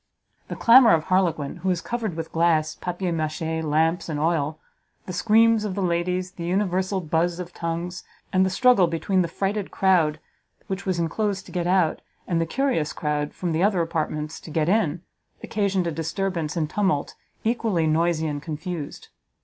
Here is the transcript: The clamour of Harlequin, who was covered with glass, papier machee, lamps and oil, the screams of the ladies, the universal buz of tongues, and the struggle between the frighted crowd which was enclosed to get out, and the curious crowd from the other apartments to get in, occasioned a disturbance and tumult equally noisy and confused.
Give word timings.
The 0.47 0.55
clamour 0.55 0.93
of 0.95 1.03
Harlequin, 1.03 1.57
who 1.57 1.69
was 1.69 1.79
covered 1.79 2.15
with 2.15 2.31
glass, 2.31 2.73
papier 2.73 3.11
machee, 3.13 3.61
lamps 3.61 4.09
and 4.09 4.19
oil, 4.19 4.57
the 5.05 5.13
screams 5.13 5.63
of 5.63 5.75
the 5.75 5.83
ladies, 5.83 6.31
the 6.31 6.43
universal 6.43 7.01
buz 7.01 7.37
of 7.39 7.53
tongues, 7.53 8.03
and 8.33 8.43
the 8.43 8.49
struggle 8.49 8.87
between 8.87 9.21
the 9.21 9.27
frighted 9.27 9.69
crowd 9.69 10.19
which 10.65 10.87
was 10.87 10.97
enclosed 10.97 11.45
to 11.45 11.51
get 11.51 11.67
out, 11.67 12.01
and 12.27 12.41
the 12.41 12.47
curious 12.47 12.93
crowd 12.93 13.31
from 13.35 13.51
the 13.51 13.61
other 13.61 13.79
apartments 13.83 14.39
to 14.39 14.49
get 14.49 14.67
in, 14.67 15.03
occasioned 15.43 15.85
a 15.85 15.91
disturbance 15.91 16.57
and 16.57 16.71
tumult 16.71 17.13
equally 17.43 17.85
noisy 17.85 18.25
and 18.25 18.41
confused. 18.41 19.09